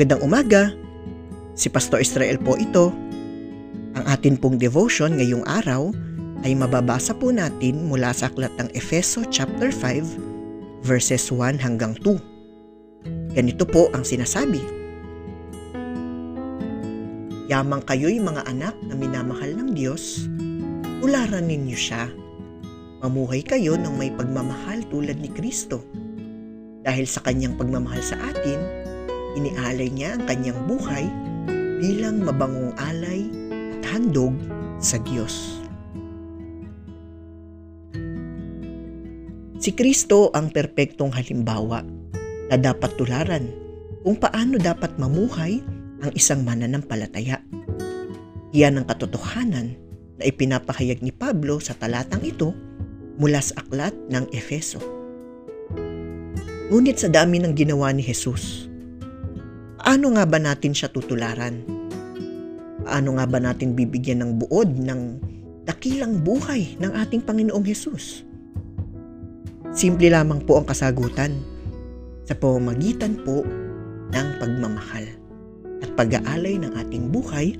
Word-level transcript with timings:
Magandang 0.00 0.24
umaga. 0.24 0.62
Si 1.52 1.68
Pastor 1.68 2.00
Israel 2.00 2.40
po 2.40 2.56
ito. 2.56 2.88
Ang 3.92 4.04
atin 4.08 4.40
pong 4.40 4.56
devotion 4.56 5.20
ngayong 5.20 5.44
araw 5.44 5.92
ay 6.40 6.56
mababasa 6.56 7.12
po 7.12 7.28
natin 7.28 7.84
mula 7.84 8.08
sa 8.16 8.32
aklat 8.32 8.48
ng 8.56 8.72
Efeso 8.72 9.20
chapter 9.28 9.68
5 9.68 10.88
verses 10.88 11.28
1 11.28 11.60
hanggang 11.60 11.92
2. 12.00 13.36
Ganito 13.36 13.68
po 13.68 13.92
ang 13.92 14.00
sinasabi. 14.00 14.64
Yamang 17.52 17.84
kayo'y 17.84 18.24
mga 18.24 18.48
anak 18.48 18.72
na 18.88 18.96
minamahal 18.96 19.52
ng 19.52 19.76
Diyos, 19.76 20.24
tularan 21.04 21.44
ninyo 21.44 21.76
siya. 21.76 22.08
Mamuhay 23.04 23.44
kayo 23.44 23.76
ng 23.76 24.00
may 24.00 24.08
pagmamahal 24.08 24.80
tulad 24.88 25.20
ni 25.20 25.28
Kristo. 25.28 25.84
Dahil 26.88 27.04
sa 27.04 27.20
kanyang 27.20 27.60
pagmamahal 27.60 28.00
sa 28.00 28.16
atin, 28.16 28.88
inialay 29.36 29.90
niya 29.92 30.16
ang 30.18 30.24
kanyang 30.26 30.60
buhay 30.66 31.04
bilang 31.80 32.22
mabangong 32.22 32.74
alay 32.76 33.26
at 33.80 33.82
handog 33.96 34.36
sa 34.80 34.96
Diyos. 35.00 35.60
Si 39.60 39.76
Kristo 39.76 40.32
ang 40.32 40.48
perpektong 40.48 41.12
halimbawa 41.12 41.84
na 42.48 42.56
dapat 42.56 42.96
tularan 42.96 43.44
kung 44.00 44.16
paano 44.16 44.56
dapat 44.56 44.96
mamuhay 44.96 45.60
ang 46.00 46.10
isang 46.16 46.40
mananampalataya. 46.40 47.44
Iyan 48.56 48.80
ang 48.80 48.86
katotohanan 48.88 49.76
na 50.16 50.24
ipinapahayag 50.24 51.04
ni 51.04 51.12
Pablo 51.12 51.60
sa 51.60 51.76
talatang 51.76 52.24
ito 52.24 52.56
mula 53.20 53.44
sa 53.44 53.60
aklat 53.60 53.92
ng 54.08 54.32
Efeso. 54.32 54.80
Ngunit 56.72 56.96
sa 56.96 57.12
dami 57.12 57.36
ng 57.44 57.52
ginawa 57.52 57.92
ni 57.92 58.00
Jesus, 58.00 58.69
paano 59.90 60.14
nga 60.14 60.22
ba 60.22 60.38
natin 60.38 60.70
siya 60.70 60.86
tutularan? 60.86 61.66
Paano 62.86 63.18
nga 63.18 63.26
ba 63.26 63.42
natin 63.42 63.74
bibigyan 63.74 64.22
ng 64.22 64.38
buod 64.38 64.70
ng 64.78 65.18
dakilang 65.66 66.22
buhay 66.22 66.78
ng 66.78 66.94
ating 66.94 67.18
Panginoong 67.26 67.66
Jesus? 67.66 68.22
Simple 69.74 70.14
lamang 70.14 70.46
po 70.46 70.62
ang 70.62 70.66
kasagutan 70.70 71.34
sa 72.22 72.38
pamamagitan 72.38 73.18
po 73.26 73.42
ng 74.14 74.28
pagmamahal 74.38 75.10
at 75.82 75.90
pag-aalay 75.98 76.62
ng 76.62 76.70
ating 76.86 77.10
buhay 77.10 77.58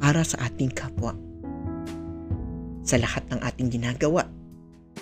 para 0.00 0.24
sa 0.24 0.48
ating 0.48 0.72
kapwa. 0.72 1.12
Sa 2.80 2.96
lahat 2.96 3.28
ng 3.28 3.44
ating 3.44 3.68
ginagawa 3.68 4.24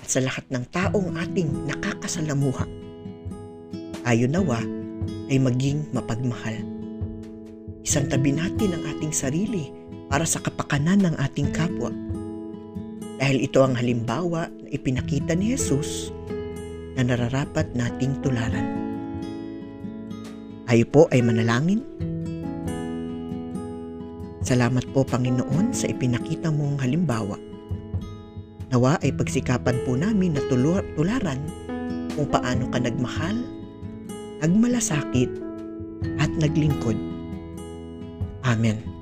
at 0.02 0.08
sa 0.10 0.18
lahat 0.18 0.42
ng 0.50 0.66
taong 0.74 1.14
ating 1.14 1.46
nakakasalamuha, 1.70 2.66
tayo 4.02 4.26
nawa 4.26 4.75
ay 5.30 5.38
maging 5.38 5.86
mapagmahal. 5.90 6.58
Isang 7.86 8.10
tabi 8.10 8.34
natin 8.34 8.74
ang 8.74 8.82
ating 8.96 9.14
sarili 9.14 9.70
para 10.10 10.26
sa 10.26 10.42
kapakanan 10.42 11.06
ng 11.06 11.14
ating 11.22 11.50
kapwa. 11.54 11.90
Dahil 13.16 13.46
ito 13.46 13.62
ang 13.62 13.78
halimbawa 13.78 14.50
na 14.50 14.68
ipinakita 14.70 15.34
ni 15.38 15.54
Jesus 15.54 16.10
na 16.98 17.06
nararapat 17.06 17.70
nating 17.74 18.18
tularan. 18.20 18.86
Tayo 20.66 20.84
po 20.90 21.02
ay 21.14 21.22
manalangin. 21.22 21.80
Salamat 24.42 24.84
po 24.92 25.06
Panginoon 25.06 25.72
sa 25.72 25.88
ipinakita 25.88 26.50
mong 26.52 26.82
halimbawa. 26.82 27.38
Nawa 28.74 28.98
ay 29.00 29.14
pagsikapan 29.14 29.78
po 29.86 29.94
namin 29.94 30.34
na 30.34 30.42
tularan 30.50 31.40
kung 32.12 32.28
paano 32.28 32.68
ka 32.68 32.82
nagmahal, 32.82 33.40
nagmalasakit, 34.46 35.26
at 36.22 36.30
naglingkod. 36.38 36.94
Amen. 38.46 38.95